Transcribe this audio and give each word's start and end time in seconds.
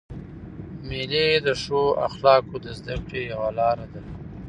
مېلې 0.87 1.27
د 1.45 1.47
ښو 1.61 1.81
اخلاقو 2.07 2.55
د 2.65 2.67
زدهکړي 2.79 3.21
یوه 3.33 3.49
لاره 3.59 3.85
ده. 3.93 4.01